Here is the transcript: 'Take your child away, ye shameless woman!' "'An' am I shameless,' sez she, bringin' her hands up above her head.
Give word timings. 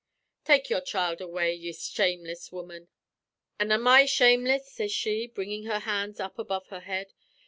'Take 0.45 0.67
your 0.67 0.81
child 0.81 1.21
away, 1.21 1.53
ye 1.53 1.71
shameless 1.71 2.51
woman!' 2.51 2.87
"'An' 3.59 3.71
am 3.71 3.87
I 3.87 4.07
shameless,' 4.07 4.71
sez 4.71 4.91
she, 4.91 5.27
bringin' 5.27 5.65
her 5.65 5.77
hands 5.81 6.19
up 6.19 6.39
above 6.39 6.69
her 6.69 6.79
head. 6.79 7.13